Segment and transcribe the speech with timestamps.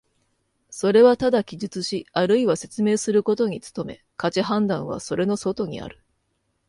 [0.71, 6.01] それはただ記述しあるいは説明することに努め、価値判断はそれの外にある。